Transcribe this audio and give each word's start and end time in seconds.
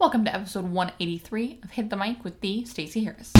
Welcome 0.00 0.24
to 0.24 0.34
episode 0.34 0.64
183 0.64 1.60
of 1.62 1.70
Hit 1.70 1.88
the 1.88 1.96
Mic 1.96 2.24
with 2.24 2.40
the 2.40 2.64
Stacey 2.64 3.04
Harris. 3.04 3.30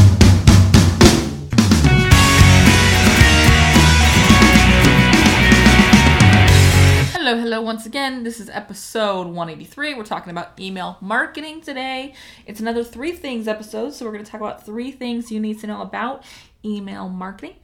Hello, 7.12 7.36
hello 7.36 7.60
once 7.60 7.86
again. 7.86 8.22
This 8.22 8.38
is 8.38 8.48
episode 8.48 9.27
183. 9.27 9.95
We're 9.95 10.04
talking 10.04 10.30
about 10.30 10.59
email 10.61 10.96
marketing 11.00 11.61
today. 11.61 12.14
It's 12.46 12.61
another 12.61 12.84
three 12.84 13.12
things 13.12 13.48
episode, 13.48 13.93
so 13.93 14.05
we're 14.05 14.12
going 14.12 14.25
to 14.25 14.30
talk 14.30 14.41
about 14.41 14.64
three 14.64 14.93
things 14.93 15.32
you 15.32 15.41
need 15.41 15.59
to 15.61 15.66
know 15.66 15.82
about 15.82 16.23
email 16.64 17.09
marketing. 17.09 17.57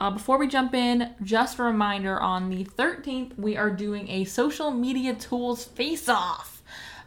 Uh, 0.00 0.10
before 0.10 0.36
we 0.36 0.48
jump 0.48 0.74
in, 0.74 1.14
just 1.22 1.60
a 1.60 1.62
reminder 1.62 2.20
on 2.20 2.50
the 2.50 2.64
13th, 2.64 3.38
we 3.38 3.56
are 3.56 3.70
doing 3.70 4.08
a 4.10 4.24
social 4.24 4.72
media 4.72 5.14
tools 5.14 5.64
face 5.64 6.08
off. 6.08 6.61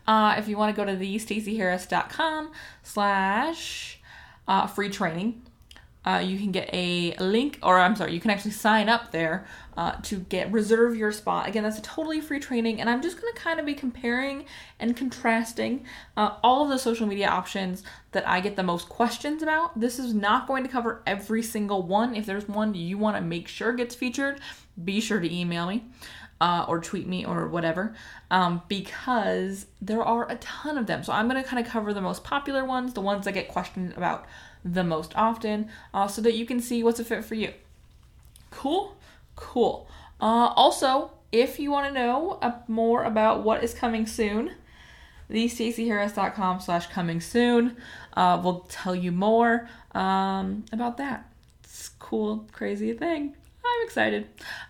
Uh, 0.08 0.36
if 0.38 0.48
you 0.48 0.58
want 0.58 0.76
to 0.76 0.80
go 0.80 0.90
to 0.90 0.96
the 0.96 1.16
staceyharris.com 1.16 2.52
slash 2.84 4.00
uh, 4.48 4.68
free 4.68 4.90
training, 4.90 5.42
uh, 6.06 6.20
you 6.20 6.38
can 6.38 6.52
get 6.52 6.70
a 6.72 7.16
link, 7.18 7.58
or 7.64 7.80
I'm 7.80 7.96
sorry, 7.96 8.14
you 8.14 8.20
can 8.20 8.30
actually 8.30 8.52
sign 8.52 8.90
up 8.90 9.12
there 9.12 9.48
uh, 9.76 9.94
to 10.04 10.18
get 10.18 10.52
reserve 10.52 10.96
your 10.96 11.12
spot. 11.12 11.48
Again, 11.48 11.64
that's 11.64 11.80
a 11.80 11.82
totally 11.82 12.22
free 12.22 12.40
training, 12.40 12.80
and 12.80 12.90
I'm 12.90 13.02
just 13.02 13.20
going 13.20 13.34
to 13.34 13.40
kind 13.40 13.60
of 13.60 13.66
be 13.66 13.74
comparing 13.74 14.46
and 14.80 14.96
contrasting 14.96 15.84
uh, 16.16 16.36
all 16.44 16.64
of 16.64 16.70
the 16.70 16.78
social 16.78 17.08
media 17.08 17.28
options 17.28 17.82
that 18.12 18.28
I 18.28 18.40
get 18.40 18.56
the 18.56 18.64
most 18.64 18.88
questions 18.88 19.42
about. 19.42 19.80
This 19.80 19.98
is 19.98 20.14
not 20.14 20.48
going 20.48 20.64
to 20.64 20.70
cover 20.70 21.02
every 21.08 21.42
single 21.42 21.82
one. 21.82 22.16
If 22.16 22.28
there's 22.28 22.48
one 22.48 22.76
you 22.76 23.00
want 23.00 23.18
to 23.18 23.22
make 23.22 23.48
sure 23.48 23.74
gets 23.74 23.96
featured, 23.96 24.40
be 24.84 25.02
sure 25.02 25.20
to 25.20 25.34
email 25.34 25.66
me. 25.66 25.86
Uh, 26.42 26.66
or 26.68 26.82
tweet 26.82 27.08
me 27.08 27.26
or 27.26 27.48
whatever 27.48 27.96
um, 28.30 28.62
because 28.68 29.68
there 29.82 30.04
are 30.04 30.30
a 30.30 30.36
ton 30.36 30.78
of 30.78 30.86
them. 30.86 31.02
So 31.02 31.14
I'm 31.14 31.30
going 31.30 31.42
to 31.42 31.48
kind 31.48 31.66
of 31.66 31.72
cover 31.72 31.94
the 31.94 32.02
most 32.02 32.26
popular 32.26 32.66
ones, 32.66 32.94
the 32.94 33.00
ones 33.00 33.24
that 33.24 33.32
get 33.32 33.48
questioned 33.48 33.94
about 33.96 34.26
the 34.66 34.84
most 34.84 35.16
often, 35.16 35.70
uh, 35.94 36.08
so 36.08 36.22
that 36.24 36.34
you 36.34 36.46
can 36.46 36.60
see 36.60 36.84
what's 36.84 37.00
a 37.00 37.06
fit 37.06 37.24
for 37.24 37.36
you. 37.36 37.54
Cool? 38.52 38.98
Cool. 39.38 39.88
Uh, 40.20 40.52
also, 40.56 41.12
if 41.32 41.60
you 41.60 41.72
want 41.72 41.88
to 41.88 41.94
know 41.94 42.40
more 42.68 43.04
about 43.04 43.44
what 43.44 43.64
is 43.64 43.74
coming 43.74 44.06
soon, 44.06 44.52
thestaceyharris.com 45.30 46.60
slash 46.60 46.88
coming 46.88 47.22
soon 47.22 47.78
uh, 48.14 48.40
will 48.44 48.66
tell 48.70 48.96
you 48.96 49.12
more 49.12 49.68
um, 49.94 50.66
about 50.72 50.98
that. 50.98 51.30
It's 51.64 51.90
cool, 52.00 52.46
crazy 52.52 52.94
thing. 52.94 53.36
I'm 53.66 53.86
excited. 53.86 54.28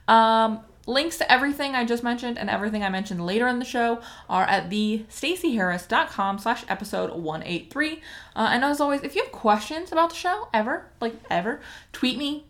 Um, 0.08 0.62
Links 0.88 1.18
to 1.18 1.32
everything 1.32 1.74
I 1.74 1.84
just 1.84 2.04
mentioned 2.04 2.38
and 2.38 2.50
everything 2.50 2.84
I 2.84 2.90
mentioned 2.90 3.26
later 3.26 3.48
in 3.48 3.60
the 3.60 3.66
show 3.66 4.02
are 4.30 4.44
at 4.44 4.70
the 4.70 5.06
staceyharris.com 5.10 6.40
slash 6.40 6.64
episode 6.70 7.12
183. 7.12 8.02
Uh, 8.36 8.50
and 8.52 8.64
as 8.64 8.80
always, 8.80 9.02
if 9.02 9.16
you 9.16 9.24
have 9.24 9.32
questions 9.32 9.92
about 9.92 10.12
the 10.12 10.16
show, 10.16 10.48
ever, 10.54 10.86
like 11.02 11.16
ever, 11.30 11.60
tweet 11.92 12.18
me. 12.18 12.46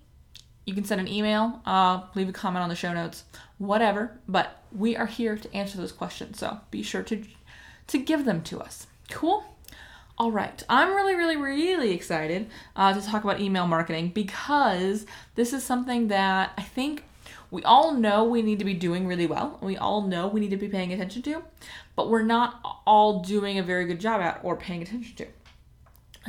You 0.66 0.74
can 0.74 0.84
send 0.84 1.00
an 1.00 1.08
email, 1.08 1.62
uh, 1.66 2.02
leave 2.16 2.28
a 2.28 2.34
comment 2.34 2.64
on 2.64 2.70
the 2.70 2.76
show 2.76 2.94
notes, 2.94 3.24
whatever. 3.60 4.20
But 4.28 4.64
we 4.72 4.98
are 4.98 5.06
here 5.06 5.38
to 5.38 5.56
answer 5.56 5.78
those 5.78 5.92
questions, 5.92 6.40
so 6.40 6.60
be 6.72 6.84
sure 6.84 7.04
to 7.04 7.24
to 7.88 7.98
give 8.00 8.26
them 8.26 8.42
to 8.42 8.60
us. 8.60 8.88
Cool. 9.12 9.46
All 10.18 10.32
right, 10.32 10.64
I'm 10.70 10.96
really, 10.96 11.14
really, 11.14 11.36
really 11.36 11.92
excited 11.92 12.50
uh, 12.76 12.94
to 12.94 13.06
talk 13.06 13.24
about 13.24 13.42
email 13.42 13.68
marketing 13.68 14.10
because 14.10 15.06
this 15.36 15.52
is 15.52 15.62
something 15.64 16.08
that 16.08 16.54
I 16.58 16.62
think 16.62 17.04
we 17.56 17.64
all 17.64 17.94
know 17.94 18.26
we 18.26 18.42
need 18.42 18.60
to 18.60 18.66
be 18.66 18.74
doing 18.74 19.08
really 19.08 19.26
well. 19.26 19.58
We 19.62 19.78
all 19.78 20.02
know 20.02 20.28
we 20.28 20.42
need 20.42 20.50
to 20.50 20.58
be 20.58 20.68
paying 20.68 20.92
attention 20.92 21.22
to, 21.22 21.42
but 21.96 22.10
we're 22.10 22.22
not 22.22 22.60
all 22.86 23.22
doing 23.22 23.58
a 23.58 23.64
very 23.64 23.86
good 23.86 24.02
job 24.02 24.20
at 24.20 24.42
or 24.44 24.58
paying 24.58 24.82
attention 24.82 25.16
to. 25.16 25.28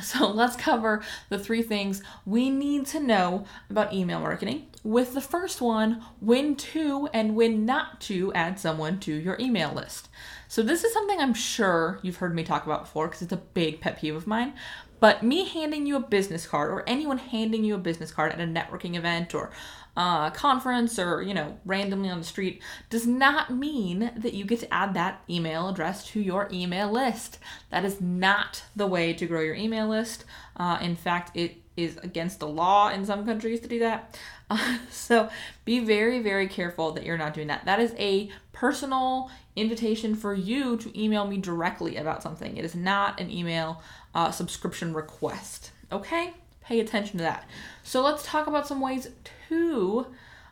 So 0.02 0.30
let's 0.30 0.56
cover 0.56 1.02
the 1.30 1.38
three 1.38 1.62
things 1.62 2.02
we 2.26 2.50
need 2.50 2.84
to 2.88 3.00
know 3.00 3.46
about 3.70 3.94
email 3.94 4.20
marketing. 4.20 4.66
With 4.84 5.14
the 5.14 5.22
first 5.22 5.62
one, 5.62 6.04
when 6.20 6.54
to 6.56 7.08
and 7.14 7.34
when 7.34 7.64
not 7.64 8.02
to 8.02 8.30
add 8.34 8.60
someone 8.60 9.00
to 9.00 9.14
your 9.14 9.38
email 9.40 9.72
list. 9.72 10.10
So, 10.48 10.62
this 10.62 10.84
is 10.84 10.92
something 10.92 11.18
I'm 11.18 11.32
sure 11.32 11.98
you've 12.02 12.18
heard 12.18 12.34
me 12.34 12.44
talk 12.44 12.66
about 12.66 12.82
before 12.82 13.08
because 13.08 13.22
it's 13.22 13.32
a 13.32 13.38
big 13.38 13.80
pet 13.80 13.98
peeve 13.98 14.14
of 14.14 14.26
mine. 14.26 14.52
But 15.00 15.22
me 15.22 15.48
handing 15.48 15.86
you 15.86 15.96
a 15.96 16.00
business 16.00 16.46
card 16.46 16.70
or 16.70 16.84
anyone 16.86 17.18
handing 17.18 17.64
you 17.64 17.74
a 17.74 17.78
business 17.78 18.10
card 18.10 18.32
at 18.32 18.40
a 18.40 18.44
networking 18.44 18.96
event 18.96 19.34
or 19.34 19.50
uh, 19.96 20.30
conference 20.30 20.98
or, 20.98 21.22
you 21.22 21.32
know, 21.32 21.58
randomly 21.64 22.10
on 22.10 22.18
the 22.18 22.24
street 22.24 22.62
does 22.90 23.06
not 23.06 23.50
mean 23.50 24.12
that 24.16 24.34
you 24.34 24.44
get 24.44 24.60
to 24.60 24.74
add 24.74 24.94
that 24.94 25.22
email 25.28 25.68
address 25.68 26.06
to 26.08 26.20
your 26.20 26.48
email 26.52 26.90
list. 26.90 27.38
That 27.70 27.84
is 27.84 28.00
not 28.00 28.64
the 28.74 28.86
way 28.86 29.12
to 29.14 29.26
grow 29.26 29.40
your 29.40 29.54
email 29.54 29.88
list. 29.88 30.24
Uh, 30.56 30.78
in 30.82 30.96
fact, 30.96 31.34
it 31.34 31.56
is 31.76 31.98
against 31.98 32.40
the 32.40 32.48
law 32.48 32.90
in 32.90 33.04
some 33.04 33.24
countries 33.24 33.60
to 33.60 33.68
do 33.68 33.78
that. 33.80 34.18
Uh, 34.48 34.78
so 34.92 35.28
be 35.64 35.80
very, 35.80 36.20
very 36.20 36.46
careful 36.46 36.92
that 36.92 37.02
you're 37.02 37.18
not 37.18 37.34
doing 37.34 37.48
that. 37.48 37.64
That 37.64 37.80
is 37.80 37.92
a 37.98 38.30
personal 38.52 39.28
invitation 39.56 40.14
for 40.14 40.34
you 40.34 40.76
to 40.76 41.02
email 41.02 41.26
me 41.26 41.38
directly 41.38 41.96
about 41.96 42.22
something. 42.22 42.56
It 42.56 42.64
is 42.64 42.76
not 42.76 43.18
an 43.18 43.28
email 43.28 43.82
uh, 44.14 44.30
subscription 44.30 44.94
request. 44.94 45.72
Okay? 45.90 46.32
Pay 46.62 46.78
attention 46.78 47.18
to 47.18 47.24
that. 47.24 47.48
So 47.82 48.02
let's 48.02 48.24
talk 48.24 48.46
about 48.46 48.68
some 48.68 48.80
ways 48.80 49.08
to 49.48 50.06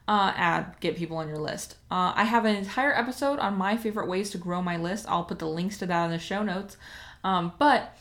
uh, 0.06 0.32
add 0.36 0.74
get 0.80 0.96
people 0.96 1.16
on 1.16 1.28
your 1.28 1.38
list. 1.38 1.76
Uh, 1.90 2.12
I 2.14 2.24
have 2.24 2.44
an 2.44 2.56
entire 2.56 2.92
episode 2.96 3.38
on 3.38 3.56
my 3.56 3.76
favorite 3.76 4.08
ways 4.08 4.30
to 4.30 4.38
grow 4.38 4.60
my 4.60 4.76
list. 4.76 5.06
I'll 5.08 5.24
put 5.24 5.38
the 5.38 5.48
links 5.48 5.78
to 5.78 5.86
that 5.86 6.04
in 6.06 6.10
the 6.10 6.18
show 6.18 6.42
notes. 6.42 6.76
Um, 7.22 7.52
but 7.58 7.96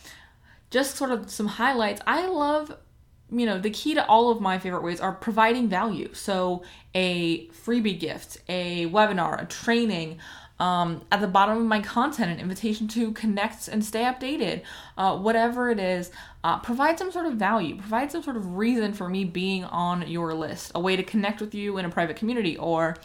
just 0.69 0.95
sort 0.95 1.11
of 1.11 1.29
some 1.29 1.47
highlights. 1.47 2.01
I 2.05 2.27
love, 2.27 2.75
you 3.31 3.45
know, 3.45 3.59
the 3.59 3.69
key 3.69 3.93
to 3.93 4.05
all 4.05 4.31
of 4.31 4.41
my 4.41 4.59
favorite 4.59 4.83
ways 4.83 4.99
are 4.99 5.13
providing 5.13 5.69
value. 5.69 6.13
So 6.13 6.63
a 6.93 7.47
freebie 7.49 7.99
gift, 7.99 8.39
a 8.49 8.87
webinar, 8.87 9.41
a 9.41 9.45
training 9.45 10.19
um, 10.59 11.01
at 11.11 11.19
the 11.19 11.27
bottom 11.27 11.57
of 11.57 11.63
my 11.63 11.81
content, 11.81 12.31
an 12.31 12.39
invitation 12.39 12.87
to 12.89 13.11
connect 13.11 13.67
and 13.67 13.83
stay 13.83 14.03
updated, 14.03 14.61
uh, 14.97 15.17
whatever 15.17 15.69
it 15.69 15.79
is, 15.79 16.11
uh, 16.43 16.59
provide 16.59 16.99
some 16.99 17.11
sort 17.11 17.25
of 17.25 17.33
value, 17.33 17.75
provide 17.75 18.11
some 18.11 18.23
sort 18.23 18.37
of 18.37 18.55
reason 18.55 18.93
for 18.93 19.09
me 19.09 19.25
being 19.25 19.63
on 19.65 20.07
your 20.07 20.33
list, 20.33 20.71
a 20.75 20.79
way 20.79 20.95
to 20.95 21.03
connect 21.03 21.41
with 21.41 21.55
you 21.55 21.77
in 21.77 21.85
a 21.85 21.89
private 21.89 22.15
community 22.15 22.55
or 22.57 22.95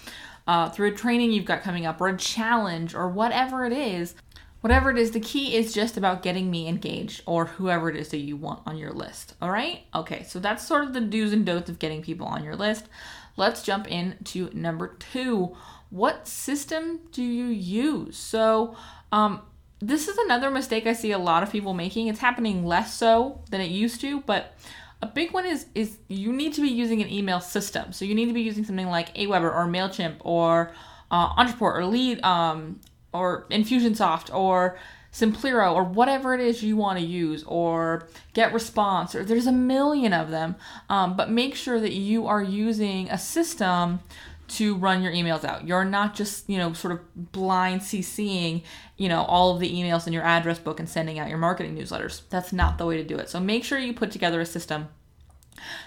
uh, 0.47 0.69
through 0.69 0.89
a 0.89 0.93
training 0.93 1.33
you've 1.33 1.45
got 1.45 1.63
coming 1.63 1.87
up 1.87 2.01
or 2.01 2.09
a 2.09 2.17
challenge 2.17 2.95
or 2.95 3.09
whatever 3.09 3.65
it 3.65 3.73
is. 3.73 4.15
Whatever 4.61 4.91
it 4.91 4.99
is, 4.99 5.13
the 5.13 5.21
key 5.21 5.55
is 5.55 5.73
just 5.73 5.97
about 5.97 6.21
getting 6.21 6.51
me 6.51 6.67
engaged 6.67 7.23
or 7.27 7.45
whoever 7.45 7.89
it 7.89 7.97
is 7.97 8.09
that 8.09 8.19
you 8.19 8.37
want 8.37 8.61
on 8.67 8.77
your 8.77 8.93
list. 8.93 9.35
All 9.41 9.51
right? 9.51 9.85
Okay, 9.95 10.25
so 10.25 10.41
that's 10.41 10.67
sort 10.67 10.83
of 10.83 10.95
the 10.95 11.01
do's 11.01 11.33
and 11.33 11.47
don'ts 11.47 11.71
of 11.71 11.79
getting 11.79 12.03
people 12.03 12.27
on 12.27 12.43
your 12.43 12.57
list. 12.57 12.89
Let's 13.37 13.63
jump 13.63 13.87
into 13.87 14.51
number 14.53 14.97
two 14.99 15.57
what 15.91 16.29
system 16.29 17.01
do 17.13 17.23
you 17.23 17.47
use? 17.47 18.17
So, 18.17 18.77
um, 19.13 19.43
this 19.81 20.09
is 20.09 20.19
another 20.19 20.51
mistake 20.51 20.87
I 20.87 20.93
see 20.93 21.13
a 21.13 21.19
lot 21.19 21.43
of 21.43 21.53
people 21.53 21.73
making. 21.73 22.09
It's 22.09 22.19
happening 22.19 22.65
less 22.65 22.95
so 22.95 23.41
than 23.51 23.61
it 23.61 23.71
used 23.71 24.01
to, 24.01 24.21
but 24.23 24.57
a 25.01 25.07
big 25.07 25.33
one 25.33 25.47
is 25.47 25.67
is 25.75 25.99
you 26.09 26.33
need 26.33 26.53
to 26.55 26.61
be 26.61 26.69
using 26.69 27.01
an 27.01 27.11
email 27.11 27.41
system. 27.41 27.93
So 27.93 28.05
you 28.05 28.15
need 28.15 28.27
to 28.27 28.33
be 28.33 28.43
using 28.43 28.65
something 28.65 28.89
like 28.89 29.15
Aweber 29.15 29.55
or 29.55 29.67
Mailchimp 29.67 30.17
or 30.21 30.73
uh, 31.11 31.35
Ontraport 31.35 31.77
or 31.77 31.85
Lead 31.85 32.23
um, 32.25 32.81
or 33.13 33.47
Infusionsoft 33.51 34.35
or 34.35 34.79
Simplero 35.13 35.73
or 35.73 35.85
whatever 35.85 36.35
it 36.35 36.41
is 36.41 36.63
you 36.63 36.77
want 36.77 36.99
to 36.99 37.05
use 37.05 37.45
or 37.45 38.09
Get 38.35 38.53
Response 38.53 39.15
or 39.15 39.25
there's 39.25 39.47
a 39.47 39.53
million 39.53 40.13
of 40.13 40.31
them. 40.31 40.57
Um, 40.91 41.17
but 41.17 41.31
make 41.31 41.55
sure 41.55 41.81
that 41.81 41.93
you 41.93 42.27
are 42.27 42.43
using 42.43 43.09
a 43.11 43.19
system 43.19 44.01
to 44.49 44.75
run 44.77 45.03
your 45.03 45.13
emails 45.13 45.45
out. 45.45 45.67
You're 45.67 45.85
not 45.85 46.15
just, 46.15 46.49
you 46.49 46.59
know, 46.59 46.73
sort 46.73 46.95
of 46.95 47.33
blind 47.33 47.83
CCing, 47.83 48.63
you 48.97 49.09
know, 49.09 49.23
all 49.23 49.55
of 49.55 49.61
the 49.61 49.71
emails 49.71 50.07
in 50.07 50.13
your 50.13 50.23
address 50.23 50.59
book 50.59 50.81
and 50.81 50.89
sending 50.89 51.19
out 51.19 51.29
your 51.29 51.39
marketing 51.39 51.77
newsletters. 51.77 52.23
That's 52.31 52.53
not 52.53 52.79
the 52.79 52.87
way 52.87 52.97
to 52.97 53.05
do 53.05 53.17
it. 53.17 53.29
So 53.29 53.41
make 53.41 53.65
sure 53.65 53.79
you 53.79 53.93
put 53.93 54.11
together 54.11 54.41
a 54.41 54.47
system. 54.47 54.89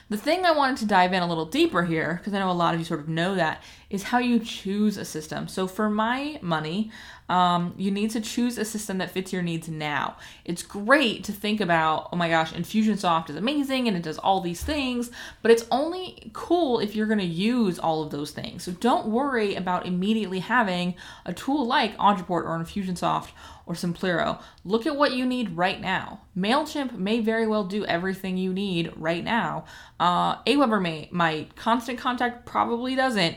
The 0.09 0.17
thing 0.17 0.45
I 0.45 0.51
wanted 0.51 0.77
to 0.77 0.85
dive 0.85 1.13
in 1.13 1.23
a 1.23 1.27
little 1.27 1.45
deeper 1.45 1.83
here, 1.83 2.15
because 2.17 2.33
I 2.33 2.39
know 2.39 2.51
a 2.51 2.53
lot 2.53 2.73
of 2.73 2.79
you 2.79 2.85
sort 2.85 2.99
of 2.99 3.07
know 3.07 3.35
that, 3.35 3.63
is 3.91 4.03
how 4.03 4.17
you 4.19 4.39
choose 4.39 4.97
a 4.97 5.03
system. 5.03 5.47
So 5.49 5.67
for 5.67 5.89
my 5.89 6.39
money, 6.41 6.91
um, 7.27 7.73
you 7.77 7.91
need 7.91 8.09
to 8.11 8.21
choose 8.21 8.57
a 8.57 8.65
system 8.65 8.97
that 8.97 9.11
fits 9.11 9.31
your 9.33 9.41
needs 9.41 9.67
now. 9.67 10.15
It's 10.45 10.63
great 10.63 11.23
to 11.25 11.31
think 11.31 11.59
about, 11.59 12.09
oh 12.11 12.15
my 12.15 12.29
gosh, 12.29 12.53
Infusionsoft 12.53 13.29
is 13.29 13.35
amazing 13.35 13.87
and 13.87 13.95
it 13.95 14.03
does 14.03 14.17
all 14.17 14.39
these 14.39 14.63
things, 14.63 15.11
but 15.41 15.51
it's 15.51 15.65
only 15.71 16.31
cool 16.33 16.79
if 16.79 16.95
you're 16.95 17.05
going 17.05 17.19
to 17.19 17.25
use 17.25 17.79
all 17.79 18.01
of 18.01 18.11
those 18.11 18.31
things. 18.31 18.63
So 18.63 18.71
don't 18.71 19.07
worry 19.07 19.55
about 19.55 19.85
immediately 19.85 20.39
having 20.39 20.95
a 21.25 21.33
tool 21.33 21.65
like 21.65 21.95
Ontraport 21.97 22.43
or 22.43 22.57
Infusionsoft 22.57 23.29
or 23.65 23.75
Simplero. 23.75 24.41
Look 24.65 24.85
at 24.85 24.97
what 24.97 25.13
you 25.13 25.25
need 25.25 25.55
right 25.55 25.79
now. 25.79 26.21
MailChimp 26.37 26.97
may 26.97 27.19
very 27.19 27.47
well 27.47 27.63
do 27.63 27.85
everything 27.85 28.37
you 28.37 28.53
need 28.53 28.91
right 28.95 29.23
now. 29.23 29.65
Uh, 30.01 30.41
Aweber 30.45 30.81
may, 30.81 31.07
might. 31.11 31.55
Constant 31.55 31.99
Contact 31.99 32.43
probably 32.43 32.95
doesn't. 32.95 33.35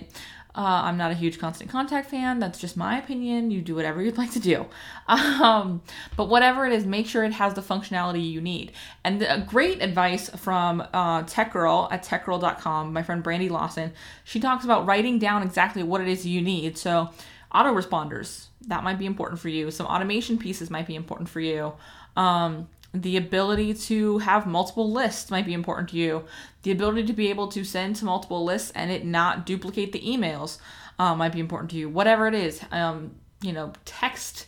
Uh, 0.57 0.83
I'm 0.85 0.97
not 0.97 1.11
a 1.11 1.15
huge 1.15 1.39
constant 1.41 1.69
contact 1.69 2.09
fan. 2.09 2.39
That's 2.39 2.61
just 2.61 2.77
my 2.77 2.97
opinion. 2.99 3.51
You 3.51 3.61
do 3.61 3.75
whatever 3.75 4.01
you'd 4.01 4.17
like 4.17 4.33
to 4.33 4.41
do. 4.41 4.67
Um, 5.07 5.83
but 6.17 6.31
whatever 6.31 6.65
it 6.65 6.73
is, 6.73 6.87
make 6.87 7.07
sure 7.07 7.25
it 7.25 7.35
has 7.35 7.53
the 7.53 7.61
functionality 7.61 8.31
you 8.31 8.41
need. 8.41 8.73
And 9.05 9.21
the, 9.21 9.45
great 9.47 9.83
advice 9.83 10.31
from 10.31 10.83
uh, 10.95 11.25
Tech 11.25 11.53
Girl 11.53 11.89
at 11.91 12.03
techgirl.com, 12.03 12.93
my 12.95 13.03
friend 13.03 13.23
Brandy 13.23 13.51
Lawson, 13.51 13.93
she 14.25 14.41
talks 14.41 14.65
about 14.65 14.87
writing 14.87 15.19
down 15.19 15.43
exactly 15.43 15.83
what 15.83 16.01
it 16.01 16.09
is 16.09 16.25
you 16.25 16.41
need. 16.41 16.79
So, 16.79 17.11
autoresponders, 17.53 18.47
that 18.69 18.83
might 18.83 18.99
be 18.99 19.05
important 19.05 19.41
for 19.41 19.51
you. 19.51 19.71
Some 19.71 19.87
automation 19.87 20.39
pieces 20.39 20.71
might 20.71 20.87
be 20.87 20.95
important 20.95 21.29
for 21.29 21.41
you. 21.41 21.75
Um, 22.17 22.69
the 22.95 23.17
ability 23.17 23.75
to 23.75 24.19
have 24.19 24.47
multiple 24.47 24.91
lists 24.91 25.31
might 25.31 25.45
be 25.45 25.53
important 25.53 25.89
to 25.91 25.97
you. 25.97 26.25
The 26.63 26.71
ability 26.71 27.05
to 27.07 27.13
be 27.13 27.29
able 27.29 27.49
to 27.49 27.65
send 27.65 27.97
to 27.97 28.05
multiple 28.05 28.45
lists 28.45 28.71
and 28.75 28.91
it 28.91 29.05
not 29.05 29.45
duplicate 29.45 29.93
the 29.93 30.01
emails 30.01 30.59
uh, 30.99 31.15
might 31.15 31.33
be 31.33 31.41
important 31.41 31.73
to 31.73 31.77
you. 31.77 31.89
Whatever 31.89 32.29
it 32.29 32.35
is, 32.35 32.61
um, 32.71 33.17
you 33.43 33.53
know, 33.53 33.73
text 33.85 34.47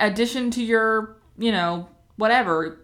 addition 0.00 0.50
to 0.50 0.62
your, 0.64 1.16
you 1.38 1.52
know, 1.52 1.88
whatever 2.16 2.80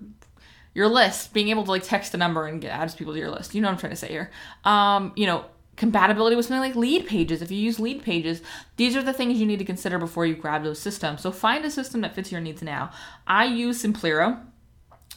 your 0.72 0.88
list, 0.88 1.34
being 1.34 1.48
able 1.48 1.64
to 1.64 1.70
like 1.70 1.82
text 1.82 2.14
a 2.14 2.16
number 2.16 2.46
and 2.46 2.60
get 2.60 2.70
adds 2.70 2.94
people 2.94 3.12
to 3.12 3.18
your 3.18 3.30
list. 3.30 3.54
You 3.54 3.60
know 3.60 3.68
what 3.68 3.72
I'm 3.72 3.78
trying 3.78 3.90
to 3.90 3.96
say 3.96 4.08
here. 4.08 4.30
Um, 4.64 5.12
you 5.16 5.26
know, 5.26 5.44
compatibility 5.82 6.36
with 6.36 6.46
something 6.46 6.60
like 6.60 6.76
lead 6.76 7.04
pages 7.08 7.42
if 7.42 7.50
you 7.50 7.58
use 7.58 7.80
lead 7.80 8.04
pages 8.04 8.40
these 8.76 8.94
are 8.94 9.02
the 9.02 9.12
things 9.12 9.40
you 9.40 9.46
need 9.46 9.58
to 9.58 9.64
consider 9.64 9.98
before 9.98 10.24
you 10.24 10.36
grab 10.36 10.62
those 10.62 10.78
systems 10.78 11.20
so 11.20 11.32
find 11.32 11.64
a 11.64 11.70
system 11.72 12.02
that 12.02 12.14
fits 12.14 12.30
your 12.30 12.40
needs 12.40 12.62
now 12.62 12.88
i 13.26 13.44
use 13.44 13.82
simplero 13.82 14.40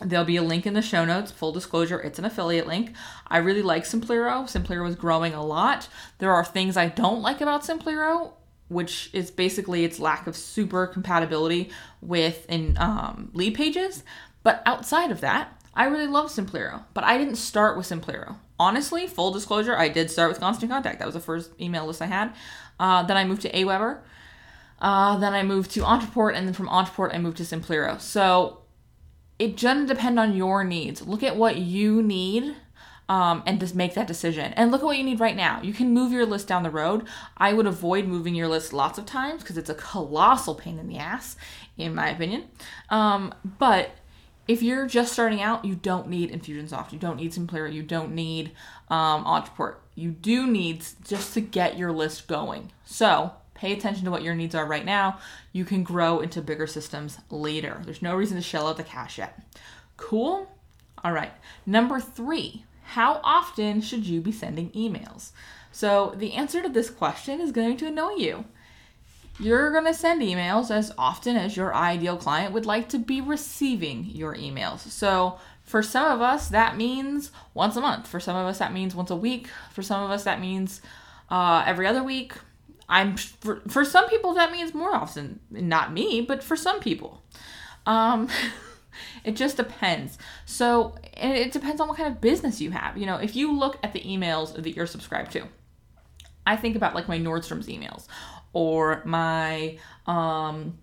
There'll 0.01 0.25
be 0.25 0.35
a 0.35 0.41
link 0.41 0.65
in 0.65 0.73
the 0.73 0.81
show 0.81 1.05
notes. 1.05 1.31
Full 1.31 1.53
disclosure, 1.53 2.01
it's 2.01 2.19
an 2.19 2.25
affiliate 2.25 2.67
link. 2.67 2.91
I 3.27 3.37
really 3.37 3.61
like 3.61 3.85
Simplero. 3.85 4.43
Simplero 4.43 4.89
is 4.89 4.95
growing 4.95 5.33
a 5.33 5.45
lot. 5.45 5.87
There 6.17 6.33
are 6.33 6.43
things 6.43 6.75
I 6.75 6.89
don't 6.89 7.21
like 7.21 7.39
about 7.39 7.63
Simplero, 7.63 8.33
which 8.67 9.09
is 9.13 9.31
basically 9.31 9.85
its 9.85 9.97
lack 9.97 10.27
of 10.27 10.35
super 10.35 10.85
compatibility 10.85 11.69
with 12.01 12.45
in 12.49 12.77
um, 12.77 13.31
Leadpages. 13.33 14.03
But 14.43 14.61
outside 14.65 15.11
of 15.11 15.21
that, 15.21 15.54
I 15.75 15.85
really 15.85 16.07
love 16.07 16.27
Simplero. 16.27 16.83
But 16.93 17.03
I 17.03 17.17
didn't 17.17 17.35
start 17.35 17.77
with 17.77 17.87
Simplero 17.87 18.37
honestly, 18.59 19.07
full 19.07 19.31
disclosure, 19.31 19.77
I 19.77 19.89
did 19.89 20.09
start 20.09 20.29
with 20.29 20.39
Constant 20.39 20.71
Contact. 20.71 20.99
That 20.99 21.05
was 21.05 21.15
the 21.15 21.21
first 21.21 21.51
email 21.59 21.85
list 21.85 22.01
I 22.01 22.07
had. 22.07 22.33
Uh, 22.79 23.03
then 23.03 23.17
I 23.17 23.25
moved 23.25 23.41
to 23.43 23.51
Aweber. 23.51 23.99
Uh, 24.79 25.17
then 25.17 25.33
I 25.33 25.43
moved 25.43 25.71
to 25.71 25.81
Ontraport, 25.81 26.35
and 26.35 26.47
then 26.47 26.53
from 26.53 26.67
Ontraport, 26.67 27.13
I 27.13 27.17
moved 27.17 27.37
to 27.37 27.43
Simplero. 27.43 27.99
So 27.99 28.61
it 29.39 29.57
doesn't 29.57 29.87
depend 29.87 30.19
on 30.19 30.35
your 30.35 30.63
needs. 30.63 31.01
Look 31.01 31.23
at 31.23 31.35
what 31.35 31.57
you 31.57 32.01
need 32.01 32.55
um, 33.07 33.43
and 33.45 33.59
just 33.59 33.75
make 33.75 33.93
that 33.93 34.07
decision. 34.07 34.53
And 34.53 34.71
look 34.71 34.81
at 34.81 34.85
what 34.85 34.97
you 34.97 35.03
need 35.03 35.19
right 35.19 35.35
now. 35.35 35.61
You 35.61 35.73
can 35.73 35.93
move 35.93 36.11
your 36.11 36.25
list 36.25 36.47
down 36.47 36.63
the 36.63 36.69
road. 36.69 37.05
I 37.37 37.53
would 37.53 37.67
avoid 37.67 38.05
moving 38.05 38.35
your 38.35 38.47
list 38.47 38.73
lots 38.73 38.97
of 38.97 39.05
times 39.05 39.41
because 39.41 39.57
it's 39.57 39.69
a 39.69 39.75
colossal 39.75 40.55
pain 40.55 40.79
in 40.79 40.87
the 40.87 40.97
ass, 40.97 41.35
in 41.77 41.95
my 41.95 42.09
opinion. 42.09 42.45
Um, 42.89 43.33
but 43.59 43.91
if 44.47 44.61
you're 44.61 44.87
just 44.87 45.13
starting 45.13 45.41
out, 45.41 45.65
you 45.65 45.75
don't 45.75 46.07
need 46.07 46.31
Infusionsoft. 46.31 46.91
You 46.91 46.99
don't 46.99 47.17
need 47.17 47.31
Simplero. 47.31 47.71
You 47.71 47.83
don't 47.83 48.13
need 48.13 48.51
um, 48.89 49.25
Ontraport. 49.25 49.75
You 49.95 50.11
do 50.11 50.45
need 50.45 50.85
just 51.03 51.33
to 51.33 51.41
get 51.41 51.77
your 51.77 51.91
list 51.91 52.27
going. 52.27 52.71
So 52.83 53.31
pay 53.53 53.73
attention 53.73 54.05
to 54.05 54.11
what 54.11 54.23
your 54.23 54.35
needs 54.35 54.53
are 54.53 54.65
right 54.65 54.85
now. 54.85 55.19
You 55.51 55.65
can 55.65 55.83
grow 55.83 56.19
into 56.19 56.41
bigger 56.41 56.67
systems 56.67 57.17
later. 57.31 57.81
There's 57.85 58.01
no 58.01 58.15
reason 58.15 58.37
to 58.37 58.43
shell 58.43 58.67
out 58.67 58.77
the 58.77 58.83
cash 58.83 59.17
yet. 59.17 59.39
Cool? 59.97 60.51
All 61.03 61.11
right. 61.11 61.31
Number 61.65 61.99
three, 61.99 62.65
how 62.83 63.21
often 63.23 63.81
should 63.81 64.05
you 64.05 64.21
be 64.21 64.31
sending 64.31 64.69
emails? 64.71 65.31
So 65.71 66.13
the 66.15 66.33
answer 66.33 66.61
to 66.61 66.69
this 66.69 66.89
question 66.89 67.41
is 67.41 67.51
going 67.51 67.77
to 67.77 67.87
annoy 67.87 68.13
you 68.13 68.45
you're 69.39 69.71
going 69.71 69.85
to 69.85 69.93
send 69.93 70.21
emails 70.21 70.71
as 70.71 70.93
often 70.97 71.35
as 71.35 71.57
your 71.57 71.75
ideal 71.75 72.17
client 72.17 72.53
would 72.53 72.65
like 72.65 72.89
to 72.89 72.99
be 72.99 73.21
receiving 73.21 74.05
your 74.05 74.35
emails. 74.35 74.79
So, 74.79 75.39
for 75.63 75.81
some 75.81 76.11
of 76.11 76.21
us, 76.21 76.49
that 76.49 76.77
means 76.77 77.31
once 77.53 77.75
a 77.75 77.81
month. 77.81 78.07
For 78.07 78.19
some 78.19 78.35
of 78.35 78.45
us, 78.45 78.59
that 78.59 78.71
means 78.71 78.93
once 78.93 79.09
a 79.09 79.15
week. 79.15 79.47
For 79.71 79.81
some 79.81 80.03
of 80.03 80.11
us, 80.11 80.23
that 80.23 80.39
means 80.39 80.79
uh, 81.29 81.63
every 81.65 81.87
other 81.87 82.03
week. 82.03 82.33
I'm 82.87 83.17
for, 83.17 83.61
for 83.67 83.83
some 83.83 84.07
people 84.07 84.35
that 84.35 84.51
means 84.51 84.75
more 84.75 84.93
often. 84.93 85.39
Not 85.49 85.91
me, 85.91 86.21
but 86.21 86.43
for 86.43 86.55
some 86.55 86.79
people. 86.79 87.23
Um, 87.87 88.29
it 89.23 89.35
just 89.35 89.57
depends. 89.57 90.19
So 90.45 90.95
it 91.17 91.51
depends 91.51 91.81
on 91.81 91.87
what 91.87 91.97
kind 91.97 92.13
of 92.13 92.21
business 92.21 92.61
you 92.61 92.69
have. 92.69 92.95
You 92.95 93.07
know, 93.07 93.17
if 93.17 93.35
you 93.35 93.51
look 93.51 93.79
at 93.81 93.91
the 93.91 94.01
emails 94.01 94.53
that 94.53 94.75
you're 94.75 94.85
subscribed 94.85 95.31
to, 95.31 95.47
I 96.45 96.55
think 96.57 96.75
about 96.75 96.93
like 96.93 97.07
my 97.07 97.17
Nordstrom's 97.17 97.67
emails 97.67 98.05
or 98.55 99.03
my 99.05 99.77
um 100.07 100.79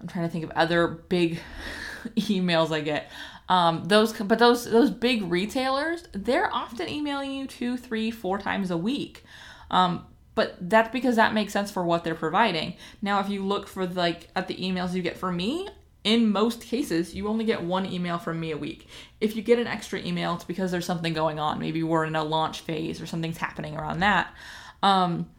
I'm 0.00 0.08
trying 0.08 0.26
to 0.26 0.30
think 0.30 0.44
of 0.44 0.50
other 0.52 0.86
big 0.86 1.40
emails 2.16 2.70
I 2.70 2.80
get. 2.80 3.10
Um, 3.48 3.84
those 3.84 4.12
but 4.12 4.38
those 4.38 4.70
those 4.70 4.90
big 4.90 5.22
retailers, 5.30 6.04
they're 6.12 6.52
often 6.54 6.88
emailing 6.88 7.32
you 7.32 7.46
two, 7.46 7.76
three, 7.76 8.10
four 8.10 8.38
times 8.38 8.70
a 8.70 8.76
week. 8.76 9.24
Um, 9.70 10.06
but 10.34 10.56
that's 10.60 10.90
because 10.90 11.16
that 11.16 11.32
makes 11.32 11.52
sense 11.52 11.70
for 11.70 11.84
what 11.84 12.04
they're 12.04 12.14
providing. 12.14 12.74
Now, 13.02 13.20
if 13.20 13.28
you 13.28 13.44
look 13.44 13.66
for 13.66 13.86
like 13.86 14.28
at 14.34 14.48
the 14.48 14.56
emails 14.56 14.94
you 14.94 15.02
get 15.02 15.16
from 15.16 15.36
me, 15.36 15.68
in 16.02 16.30
most 16.30 16.62
cases, 16.62 17.14
you 17.14 17.28
only 17.28 17.44
get 17.44 17.62
one 17.62 17.86
email 17.86 18.18
from 18.18 18.40
me 18.40 18.50
a 18.50 18.56
week. 18.58 18.88
If 19.20 19.36
you 19.36 19.42
get 19.42 19.58
an 19.58 19.66
extra 19.66 20.00
email, 20.00 20.34
it's 20.34 20.44
because 20.44 20.70
there's 20.70 20.86
something 20.86 21.14
going 21.14 21.38
on. 21.38 21.58
Maybe 21.58 21.82
we're 21.82 22.04
in 22.04 22.16
a 22.16 22.24
launch 22.24 22.60
phase 22.60 23.00
or 23.00 23.06
something's 23.06 23.38
happening 23.38 23.76
around 23.76 24.00
that. 24.00 24.34
Um, 24.82 25.30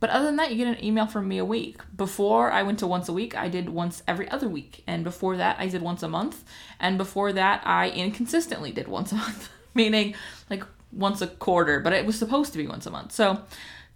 but 0.00 0.10
other 0.10 0.26
than 0.26 0.36
that, 0.36 0.50
you 0.50 0.56
get 0.56 0.78
an 0.78 0.84
email 0.84 1.06
from 1.06 1.26
me 1.26 1.38
a 1.38 1.44
week. 1.44 1.80
Before 1.96 2.52
I 2.52 2.62
went 2.62 2.78
to 2.80 2.86
once 2.86 3.08
a 3.08 3.12
week, 3.12 3.36
I 3.36 3.48
did 3.48 3.68
once 3.68 4.02
every 4.06 4.28
other 4.30 4.48
week. 4.48 4.84
And 4.86 5.02
before 5.02 5.36
that, 5.36 5.58
I 5.58 5.66
did 5.66 5.82
once 5.82 6.02
a 6.02 6.08
month. 6.08 6.44
And 6.78 6.96
before 6.98 7.32
that, 7.32 7.62
I 7.64 7.90
inconsistently 7.90 8.70
did 8.70 8.86
once 8.86 9.10
a 9.10 9.16
month, 9.16 9.50
meaning 9.74 10.14
like 10.48 10.62
once 10.92 11.20
a 11.20 11.26
quarter, 11.26 11.80
but 11.80 11.92
it 11.92 12.06
was 12.06 12.18
supposed 12.18 12.52
to 12.52 12.58
be 12.58 12.66
once 12.66 12.86
a 12.86 12.90
month. 12.90 13.12
So 13.12 13.42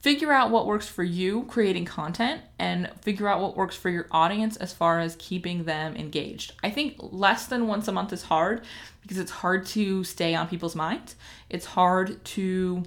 figure 0.01 0.33
out 0.33 0.51
what 0.51 0.67
works 0.67 0.89
for 0.89 1.05
you 1.05 1.45
creating 1.45 1.85
content 1.85 2.43
and 2.59 2.91
figure 3.01 3.29
out 3.29 3.41
what 3.41 3.57
works 3.57 3.77
for 3.77 3.89
your 3.89 4.09
audience 4.11 4.57
as 4.57 4.73
far 4.73 4.99
as 4.99 5.15
keeping 5.21 5.65
them 5.65 5.95
engaged. 5.95 6.53
I 6.65 6.71
think 6.71 6.97
less 6.99 7.47
than 7.47 7.69
once 7.69 7.87
a 7.87 7.93
month 7.93 8.13
is 8.13 8.25
hard 8.25 8.65
because 9.03 9.19
it's 9.19 9.31
hard 9.31 9.67
to 9.67 10.03
stay 10.03 10.35
on 10.35 10.49
people's 10.49 10.75
minds. 10.75 11.15
It's 11.49 11.67
hard 11.67 12.25
to 12.25 12.83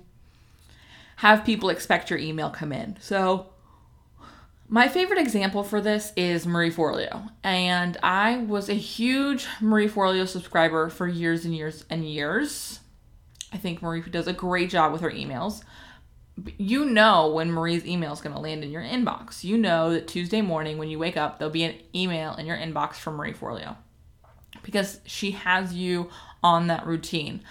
have 1.17 1.45
people 1.45 1.69
expect 1.69 2.09
your 2.09 2.19
email 2.19 2.49
come 2.49 2.71
in. 2.71 2.97
So 2.99 3.47
my 4.67 4.87
favorite 4.87 5.19
example 5.19 5.63
for 5.63 5.79
this 5.79 6.11
is 6.15 6.47
Marie 6.47 6.71
Forleo. 6.71 7.29
And 7.43 7.97
I 8.01 8.37
was 8.37 8.69
a 8.69 8.73
huge 8.73 9.47
Marie 9.61 9.87
Forleo 9.87 10.27
subscriber 10.27 10.89
for 10.89 11.07
years 11.07 11.45
and 11.45 11.55
years 11.55 11.85
and 11.89 12.03
years. 12.03 12.79
I 13.53 13.57
think 13.57 13.81
Marie 13.81 14.01
does 14.01 14.27
a 14.27 14.33
great 14.33 14.69
job 14.69 14.91
with 14.91 15.01
her 15.01 15.11
emails. 15.11 15.63
You 16.57 16.83
know 16.83 17.31
when 17.31 17.51
Marie's 17.51 17.85
email 17.85 18.11
is 18.11 18.19
going 18.19 18.35
to 18.35 18.41
land 18.41 18.63
in 18.63 18.71
your 18.71 18.81
inbox. 18.81 19.43
You 19.43 19.57
know 19.57 19.91
that 19.91 20.07
Tuesday 20.07 20.41
morning 20.41 20.77
when 20.77 20.89
you 20.89 20.99
wake 20.99 21.15
up, 21.15 21.37
there'll 21.37 21.51
be 21.51 21.63
an 21.63 21.75
email 21.93 22.35
in 22.35 22.45
your 22.45 22.57
inbox 22.57 22.95
from 22.95 23.15
Marie 23.15 23.33
Forleo 23.33 23.77
because 24.63 24.99
she 25.05 25.31
has 25.31 25.73
you 25.73 26.09
on 26.43 26.67
that 26.67 26.85
routine. 26.85 27.41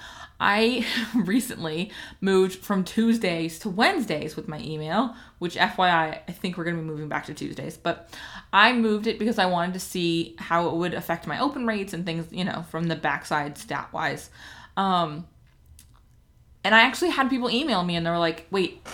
I 0.40 0.84
recently 1.14 1.90
moved 2.20 2.56
from 2.56 2.84
Tuesdays 2.84 3.58
to 3.60 3.68
Wednesdays 3.68 4.36
with 4.36 4.48
my 4.48 4.60
email, 4.60 5.14
which 5.38 5.56
FYI, 5.56 6.20
I 6.26 6.32
think 6.32 6.56
we're 6.56 6.64
going 6.64 6.76
to 6.76 6.82
be 6.82 6.88
moving 6.88 7.08
back 7.08 7.26
to 7.26 7.34
Tuesdays, 7.34 7.76
but 7.76 8.10
I 8.52 8.72
moved 8.72 9.06
it 9.06 9.18
because 9.18 9.38
I 9.38 9.46
wanted 9.46 9.74
to 9.74 9.80
see 9.80 10.34
how 10.38 10.68
it 10.68 10.74
would 10.74 10.94
affect 10.94 11.26
my 11.26 11.38
open 11.38 11.66
rates 11.66 11.92
and 11.92 12.04
things, 12.04 12.26
you 12.30 12.44
know, 12.44 12.64
from 12.70 12.88
the 12.88 12.96
backside 12.96 13.58
stat 13.58 13.88
wise. 13.92 14.30
Um, 14.76 15.26
and 16.64 16.74
I 16.74 16.82
actually 16.82 17.10
had 17.10 17.30
people 17.30 17.50
email 17.50 17.82
me 17.84 17.96
and 17.96 18.04
they 18.04 18.10
were 18.10 18.18
like, 18.18 18.46
wait, 18.50 18.86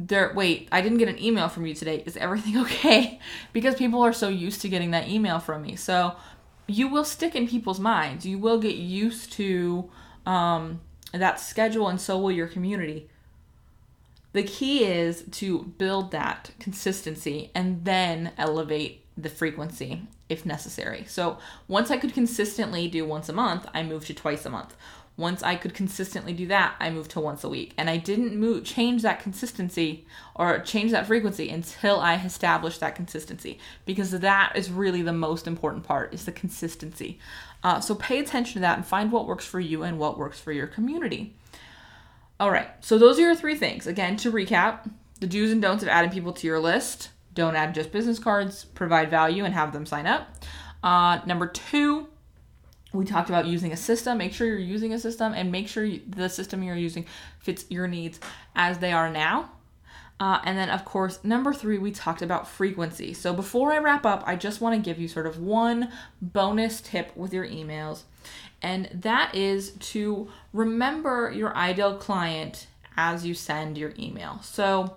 there 0.00 0.32
wait 0.32 0.68
i 0.70 0.80
didn't 0.80 0.98
get 0.98 1.08
an 1.08 1.20
email 1.20 1.48
from 1.48 1.66
you 1.66 1.74
today. 1.74 2.02
Is 2.06 2.16
everything 2.16 2.56
okay? 2.62 3.18
Because 3.52 3.74
people 3.74 4.02
are 4.02 4.12
so 4.12 4.28
used 4.28 4.60
to 4.62 4.68
getting 4.68 4.92
that 4.92 5.08
email 5.08 5.38
from 5.38 5.62
me. 5.62 5.76
So 5.76 6.14
you 6.66 6.88
will 6.88 7.04
stick 7.04 7.34
in 7.34 7.48
people's 7.48 7.80
minds. 7.80 8.26
You 8.26 8.38
will 8.38 8.58
get 8.60 8.76
used 8.76 9.32
to 9.32 9.90
um, 10.28 10.80
that 11.12 11.40
schedule, 11.40 11.88
and 11.88 12.00
so 12.00 12.18
will 12.18 12.30
your 12.30 12.46
community. 12.46 13.08
The 14.34 14.42
key 14.42 14.84
is 14.84 15.24
to 15.32 15.64
build 15.78 16.10
that 16.10 16.50
consistency 16.60 17.50
and 17.54 17.84
then 17.84 18.32
elevate 18.36 19.04
the 19.16 19.30
frequency 19.30 20.02
if 20.28 20.44
necessary. 20.44 21.04
So 21.08 21.38
once 21.66 21.90
I 21.90 21.96
could 21.96 22.12
consistently 22.12 22.88
do 22.88 23.06
once 23.06 23.30
a 23.30 23.32
month, 23.32 23.66
I 23.72 23.82
moved 23.82 24.06
to 24.08 24.14
twice 24.14 24.44
a 24.44 24.50
month. 24.50 24.76
Once 25.16 25.42
I 25.42 25.56
could 25.56 25.74
consistently 25.74 26.32
do 26.32 26.46
that, 26.46 26.76
I 26.78 26.90
moved 26.90 27.10
to 27.12 27.20
once 27.20 27.42
a 27.42 27.48
week. 27.48 27.72
And 27.76 27.90
I 27.90 27.96
didn't 27.96 28.36
move 28.36 28.64
change 28.64 29.02
that 29.02 29.20
consistency 29.20 30.06
or 30.36 30.60
change 30.60 30.92
that 30.92 31.08
frequency 31.08 31.48
until 31.48 31.98
I 31.98 32.14
established 32.16 32.80
that 32.80 32.94
consistency 32.94 33.58
because 33.86 34.10
that 34.12 34.52
is 34.54 34.70
really 34.70 35.02
the 35.02 35.12
most 35.12 35.48
important 35.48 35.84
part 35.84 36.14
is 36.14 36.26
the 36.26 36.32
consistency. 36.32 37.18
Uh, 37.62 37.80
so 37.80 37.94
pay 37.94 38.18
attention 38.18 38.54
to 38.54 38.60
that 38.60 38.76
and 38.76 38.86
find 38.86 39.10
what 39.10 39.26
works 39.26 39.44
for 39.44 39.60
you 39.60 39.82
and 39.82 39.98
what 39.98 40.18
works 40.18 40.38
for 40.38 40.52
your 40.52 40.66
community. 40.66 41.34
All 42.40 42.50
right. 42.50 42.68
So 42.80 42.98
those 42.98 43.18
are 43.18 43.22
your 43.22 43.34
three 43.34 43.56
things. 43.56 43.86
Again, 43.86 44.16
to 44.18 44.30
recap, 44.30 44.88
the 45.20 45.26
do's 45.26 45.50
and 45.50 45.60
don'ts 45.60 45.82
of 45.82 45.88
adding 45.88 46.10
people 46.10 46.32
to 46.34 46.46
your 46.46 46.60
list. 46.60 47.10
Don't 47.34 47.56
add 47.56 47.74
just 47.74 47.90
business 47.90 48.18
cards. 48.18 48.64
Provide 48.64 49.10
value 49.10 49.44
and 49.44 49.54
have 49.54 49.72
them 49.72 49.86
sign 49.86 50.06
up. 50.06 50.28
Uh, 50.82 51.20
number 51.26 51.46
two, 51.46 52.08
we 52.92 53.04
talked 53.04 53.28
about 53.28 53.46
using 53.46 53.72
a 53.72 53.76
system. 53.76 54.18
Make 54.18 54.32
sure 54.32 54.46
you're 54.46 54.58
using 54.58 54.92
a 54.92 54.98
system 54.98 55.34
and 55.34 55.50
make 55.50 55.68
sure 55.68 55.84
you, 55.84 56.00
the 56.08 56.28
system 56.28 56.62
you're 56.62 56.76
using 56.76 57.06
fits 57.40 57.64
your 57.68 57.88
needs 57.88 58.20
as 58.54 58.78
they 58.78 58.92
are 58.92 59.10
now. 59.10 59.50
Uh, 60.20 60.40
and 60.44 60.58
then, 60.58 60.68
of 60.68 60.84
course, 60.84 61.20
number 61.22 61.52
three, 61.54 61.78
we 61.78 61.92
talked 61.92 62.22
about 62.22 62.48
frequency. 62.48 63.14
So 63.14 63.32
before 63.32 63.72
I 63.72 63.78
wrap 63.78 64.04
up, 64.04 64.24
I 64.26 64.34
just 64.34 64.60
want 64.60 64.74
to 64.74 64.80
give 64.80 65.00
you 65.00 65.06
sort 65.06 65.26
of 65.26 65.38
one 65.40 65.92
bonus 66.20 66.80
tip 66.80 67.16
with 67.16 67.32
your 67.32 67.46
emails, 67.46 68.02
and 68.60 68.88
that 68.92 69.34
is 69.34 69.70
to 69.70 70.28
remember 70.52 71.32
your 71.34 71.56
ideal 71.56 71.96
client 71.96 72.66
as 72.96 73.24
you 73.24 73.32
send 73.32 73.78
your 73.78 73.92
email. 73.96 74.40
So, 74.42 74.96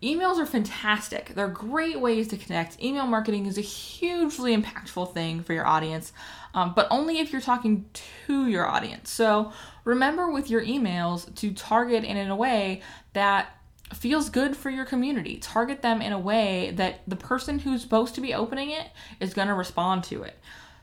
emails 0.00 0.38
are 0.38 0.46
fantastic. 0.46 1.34
They're 1.34 1.48
great 1.48 2.00
ways 2.00 2.28
to 2.28 2.36
connect. 2.36 2.80
Email 2.80 3.08
marketing 3.08 3.46
is 3.46 3.58
a 3.58 3.62
hugely 3.62 4.56
impactful 4.56 5.12
thing 5.12 5.42
for 5.42 5.52
your 5.52 5.66
audience, 5.66 6.12
um, 6.54 6.74
but 6.76 6.86
only 6.92 7.18
if 7.18 7.32
you're 7.32 7.40
talking 7.40 7.86
to 8.26 8.46
your 8.46 8.68
audience. 8.68 9.10
So, 9.10 9.52
remember 9.84 10.30
with 10.30 10.48
your 10.48 10.64
emails 10.64 11.34
to 11.34 11.52
target 11.52 12.04
in, 12.04 12.16
in 12.16 12.30
a 12.30 12.36
way 12.36 12.82
that 13.14 13.57
feels 13.94 14.30
good 14.30 14.56
for 14.56 14.70
your 14.70 14.84
community. 14.84 15.36
Target 15.36 15.82
them 15.82 16.02
in 16.02 16.12
a 16.12 16.18
way 16.18 16.72
that 16.76 17.00
the 17.06 17.16
person 17.16 17.60
who's 17.60 17.82
supposed 17.82 18.14
to 18.14 18.20
be 18.20 18.34
opening 18.34 18.70
it 18.70 18.88
is 19.20 19.34
going 19.34 19.48
to 19.48 19.54
respond 19.54 20.04
to 20.04 20.22
it. 20.22 20.38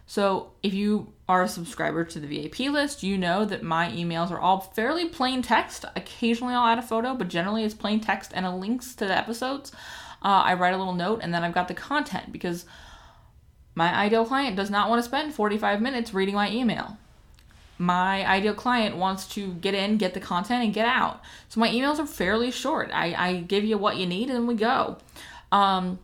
So, 0.08 0.52
if 0.62 0.72
you 0.72 1.14
are 1.28 1.42
a 1.42 1.48
subscriber 1.48 2.04
to 2.04 2.20
the 2.20 2.28
VIP 2.28 2.72
list, 2.72 3.02
you 3.02 3.18
know 3.18 3.44
that 3.46 3.64
my 3.64 3.90
emails 3.90 4.30
are 4.30 4.40
all 4.40 4.60
fairly 4.60 5.10
plain 5.10 5.42
text. 5.42 5.84
Occasionally, 5.96 6.54
I'll 6.54 6.68
add 6.68 6.78
a 6.78 6.84
photo, 6.84 7.16
but 7.16 7.28
generally, 7.28 7.64
it's 7.64 7.74
plain 7.74 8.02
text 8.02 8.32
and 8.36 8.46
a 8.46 8.56
links 8.56 8.94
to 8.96 9.06
the 9.06 9.18
episodes. 9.18 9.72
Uh, 10.26 10.42
I 10.44 10.56
write 10.56 10.74
a 10.74 10.78
little 10.78 10.94
note 10.94 11.20
and 11.22 11.32
then 11.32 11.44
I've 11.44 11.54
got 11.54 11.68
the 11.68 11.76
content 11.76 12.32
because 12.32 12.66
my 13.76 13.94
ideal 13.94 14.26
client 14.26 14.56
does 14.56 14.72
not 14.72 14.90
want 14.90 15.00
to 15.00 15.08
spend 15.08 15.36
45 15.36 15.82
minutes 15.82 16.14
reading 16.14 16.34
my 16.34 16.52
email 16.52 16.98
my 17.78 18.26
ideal 18.26 18.54
client 18.54 18.96
wants 18.96 19.28
to 19.36 19.54
get 19.56 19.74
in, 19.74 19.98
get 19.98 20.14
the 20.14 20.20
content, 20.20 20.64
and 20.64 20.74
get 20.74 20.86
out. 20.86 21.22
So 21.50 21.60
my 21.60 21.70
emails 21.70 22.00
are 22.00 22.06
fairly 22.06 22.52
short. 22.52 22.90
I, 22.94 23.14
I 23.14 23.36
give 23.42 23.64
you 23.64 23.78
what 23.78 23.98
you 23.98 24.06
need 24.06 24.30
and 24.30 24.48
we 24.48 24.56
go. 24.56 24.98
Um, 25.52 26.00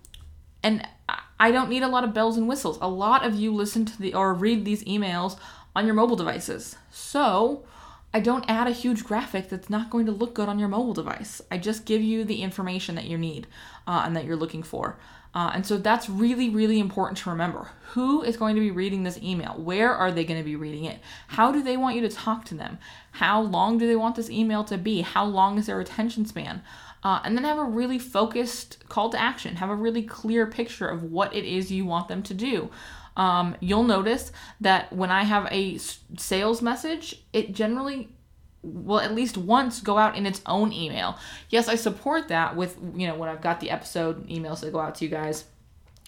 and 0.63 0.87
I 1.39 1.51
don't 1.51 1.69
need 1.69 1.83
a 1.83 1.87
lot 1.87 2.03
of 2.03 2.13
bells 2.13 2.37
and 2.37 2.47
whistles. 2.47 2.77
A 2.81 2.87
lot 2.87 3.25
of 3.25 3.35
you 3.35 3.53
listen 3.53 3.85
to 3.85 3.99
the 3.99 4.13
or 4.13 4.33
read 4.33 4.65
these 4.65 4.83
emails 4.83 5.37
on 5.75 5.85
your 5.85 5.95
mobile 5.95 6.15
devices. 6.15 6.75
So 6.91 7.63
I 8.13 8.19
don't 8.19 8.45
add 8.49 8.67
a 8.67 8.71
huge 8.71 9.03
graphic 9.03 9.49
that's 9.49 9.69
not 9.69 9.89
going 9.89 10.05
to 10.05 10.11
look 10.11 10.33
good 10.33 10.49
on 10.49 10.59
your 10.59 10.67
mobile 10.67 10.93
device. 10.93 11.41
I 11.49 11.57
just 11.57 11.85
give 11.85 12.01
you 12.01 12.25
the 12.25 12.41
information 12.43 12.95
that 12.95 13.05
you 13.05 13.17
need 13.17 13.47
uh, 13.87 14.03
and 14.05 14.15
that 14.15 14.25
you're 14.25 14.35
looking 14.35 14.63
for. 14.63 14.97
Uh, 15.33 15.51
and 15.53 15.65
so 15.65 15.77
that's 15.77 16.09
really, 16.09 16.49
really 16.49 16.79
important 16.79 17.17
to 17.19 17.29
remember. 17.29 17.69
Who 17.91 18.21
is 18.21 18.35
going 18.37 18.55
to 18.55 18.61
be 18.61 18.71
reading 18.71 19.03
this 19.03 19.17
email? 19.21 19.53
Where 19.57 19.93
are 19.93 20.11
they 20.11 20.25
going 20.25 20.39
to 20.39 20.45
be 20.45 20.55
reading 20.55 20.85
it? 20.85 20.99
How 21.27 21.51
do 21.51 21.63
they 21.63 21.77
want 21.77 21.95
you 21.95 22.01
to 22.01 22.09
talk 22.09 22.43
to 22.45 22.55
them? 22.55 22.77
How 23.13 23.41
long 23.41 23.77
do 23.77 23.87
they 23.87 23.95
want 23.95 24.15
this 24.15 24.29
email 24.29 24.63
to 24.65 24.77
be? 24.77 25.01
How 25.01 25.23
long 25.23 25.57
is 25.57 25.67
their 25.67 25.79
attention 25.79 26.25
span? 26.25 26.61
Uh, 27.03 27.21
and 27.23 27.35
then 27.35 27.45
have 27.45 27.57
a 27.57 27.63
really 27.63 27.97
focused 27.97 28.83
call 28.89 29.09
to 29.09 29.19
action. 29.19 29.55
Have 29.55 29.69
a 29.69 29.75
really 29.75 30.03
clear 30.03 30.45
picture 30.45 30.87
of 30.87 31.03
what 31.03 31.33
it 31.33 31.45
is 31.45 31.71
you 31.71 31.85
want 31.85 32.07
them 32.09 32.23
to 32.23 32.33
do. 32.33 32.69
Um, 33.17 33.55
you'll 33.59 33.83
notice 33.83 34.31
that 34.59 34.91
when 34.93 35.11
I 35.11 35.23
have 35.23 35.47
a 35.51 35.77
sales 36.17 36.61
message, 36.61 37.23
it 37.33 37.53
generally 37.53 38.09
will 38.63 38.99
at 38.99 39.15
least 39.15 39.37
once 39.37 39.81
go 39.81 39.97
out 39.97 40.15
in 40.15 40.25
its 40.25 40.41
own 40.45 40.71
email. 40.71 41.17
Yes, 41.49 41.67
I 41.67 41.75
support 41.75 42.27
that 42.27 42.55
with, 42.55 42.77
you 42.95 43.07
know, 43.07 43.15
when 43.15 43.29
I've 43.29 43.41
got 43.41 43.59
the 43.59 43.71
episode 43.71 44.27
emails 44.27 44.61
that 44.61 44.71
go 44.71 44.79
out 44.79 44.95
to 44.95 45.05
you 45.05 45.11
guys. 45.11 45.45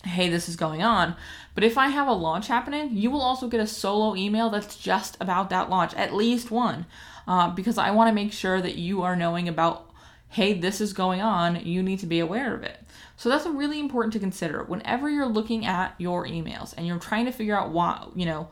Hey, 0.04 0.30
this 0.30 0.50
is 0.50 0.56
going 0.56 0.84
on. 0.84 1.16
But 1.56 1.64
if 1.64 1.78
I 1.78 1.88
have 1.88 2.08
a 2.08 2.14
launch 2.14 2.48
happening, 2.48 2.90
you 2.92 3.10
will 3.10 3.22
also 3.22 3.48
get 3.48 3.62
a 3.62 3.68
solo 3.68 4.16
email 4.16 4.50
that's 4.50 4.76
just 4.76 5.16
about 5.22 5.50
that 5.50 5.70
launch, 5.70 5.94
at 5.94 6.14
least 6.14 6.52
one, 6.52 6.86
uh, 7.26 7.50
because 7.52 7.78
I 7.78 7.92
want 7.92 8.10
to 8.10 8.14
make 8.14 8.34
sure 8.34 8.62
that 8.62 8.76
you 8.76 9.02
are 9.02 9.16
knowing 9.16 9.48
about, 9.48 9.90
hey, 10.28 10.54
this 10.54 10.82
is 10.82 10.92
going 10.92 11.22
on. 11.22 11.66
You 11.66 11.82
need 11.82 12.00
to 12.00 12.06
be 12.06 12.20
aware 12.20 12.54
of 12.54 12.64
it. 12.64 12.80
So 13.16 13.30
that's 13.30 13.46
really 13.46 13.80
important 13.80 14.12
to 14.14 14.20
consider 14.20 14.64
whenever 14.64 15.10
you're 15.10 15.26
looking 15.26 15.66
at 15.66 15.96
your 15.98 16.28
emails 16.28 16.74
and 16.76 16.86
you're 16.86 17.00
trying 17.00 17.26
to 17.26 17.32
figure 17.32 17.58
out 17.58 17.70
why, 17.70 18.06
you 18.14 18.26
know, 18.26 18.50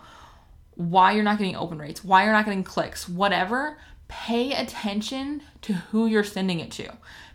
why 0.76 1.12
you're 1.12 1.24
not 1.24 1.38
getting 1.38 1.56
open 1.56 1.78
rates, 1.78 2.04
why 2.04 2.24
you're 2.24 2.34
not 2.34 2.46
getting 2.46 2.64
clicks, 2.64 3.10
whatever 3.10 3.78
pay 4.12 4.52
attention 4.52 5.42
to 5.62 5.72
who 5.72 6.06
you're 6.06 6.24
sending 6.24 6.60
it 6.60 6.70
to. 6.70 6.92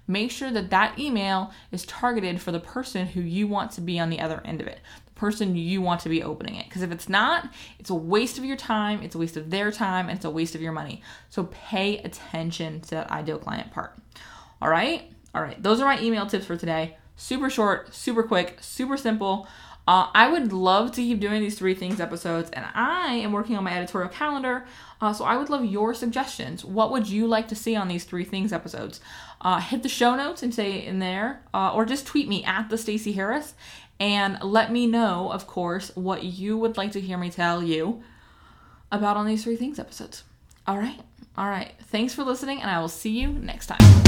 Make 0.06 0.30
sure 0.30 0.50
that 0.50 0.68
that 0.70 0.98
email 0.98 1.50
is 1.72 1.86
targeted 1.86 2.40
for 2.40 2.52
the 2.52 2.60
person 2.60 3.06
who 3.06 3.22
you 3.22 3.48
want 3.48 3.72
to 3.72 3.80
be 3.80 3.98
on 3.98 4.10
the 4.10 4.20
other 4.20 4.42
end 4.44 4.60
of 4.60 4.66
it, 4.66 4.80
the 5.06 5.12
person 5.12 5.56
you 5.56 5.80
want 5.80 6.02
to 6.02 6.10
be 6.10 6.22
opening 6.22 6.54
it. 6.54 6.66
Because 6.66 6.82
if 6.82 6.92
it's 6.92 7.08
not, 7.08 7.48
it's 7.78 7.88
a 7.88 7.94
waste 7.94 8.36
of 8.36 8.44
your 8.44 8.58
time, 8.58 9.02
it's 9.02 9.14
a 9.14 9.18
waste 9.18 9.38
of 9.38 9.50
their 9.50 9.72
time, 9.72 10.10
and 10.10 10.16
it's 10.16 10.26
a 10.26 10.30
waste 10.30 10.54
of 10.54 10.60
your 10.60 10.70
money. 10.70 11.02
So 11.30 11.44
pay 11.44 11.98
attention 11.98 12.82
to 12.82 12.90
that 12.90 13.10
ideal 13.10 13.38
client 13.38 13.72
part. 13.72 13.96
All 14.60 14.68
right? 14.68 15.10
All 15.34 15.42
right. 15.42 15.60
Those 15.60 15.80
are 15.80 15.86
my 15.86 16.00
email 16.02 16.26
tips 16.26 16.44
for 16.44 16.56
today. 16.56 16.98
Super 17.16 17.48
short, 17.48 17.94
super 17.94 18.22
quick, 18.22 18.58
super 18.60 18.98
simple. 18.98 19.48
Uh, 19.86 20.08
I 20.14 20.28
would 20.28 20.52
love 20.52 20.90
to 20.92 21.02
keep 21.02 21.20
doing 21.20 21.40
these 21.40 21.56
three 21.56 21.74
things 21.74 22.00
episodes, 22.00 22.50
and 22.50 22.66
I 22.74 23.14
am 23.14 23.32
working 23.32 23.56
on 23.56 23.64
my 23.64 23.72
editorial 23.72 24.10
calendar. 24.10 24.66
Uh, 25.00 25.12
so 25.12 25.24
I 25.24 25.36
would 25.36 25.48
love 25.48 25.64
your 25.64 25.94
suggestions. 25.94 26.64
What 26.64 26.90
would 26.90 27.08
you 27.08 27.26
like 27.26 27.48
to 27.48 27.54
see 27.54 27.76
on 27.76 27.86
these 27.86 28.04
three 28.04 28.24
things 28.24 28.52
episodes? 28.52 29.00
Uh, 29.40 29.60
hit 29.60 29.82
the 29.82 29.88
show 29.88 30.16
notes 30.16 30.42
and 30.42 30.52
say 30.52 30.84
in 30.84 30.98
there, 30.98 31.42
uh, 31.54 31.72
or 31.72 31.84
just 31.84 32.06
tweet 32.06 32.28
me 32.28 32.42
at 32.44 32.68
the 32.68 32.78
Stacey 32.78 33.12
Harris, 33.12 33.54
and 34.00 34.42
let 34.42 34.72
me 34.72 34.86
know, 34.86 35.30
of 35.30 35.46
course, 35.46 35.94
what 35.94 36.24
you 36.24 36.58
would 36.58 36.76
like 36.76 36.92
to 36.92 37.00
hear 37.00 37.16
me 37.16 37.30
tell 37.30 37.62
you 37.62 38.02
about 38.90 39.16
on 39.16 39.26
these 39.26 39.44
three 39.44 39.56
things 39.56 39.78
episodes. 39.78 40.24
All 40.66 40.78
right, 40.78 41.00
all 41.38 41.48
right. 41.48 41.72
Thanks 41.84 42.12
for 42.12 42.24
listening, 42.24 42.60
and 42.60 42.70
I 42.70 42.80
will 42.80 42.88
see 42.88 43.20
you 43.20 43.28
next 43.28 43.68
time. 43.68 44.05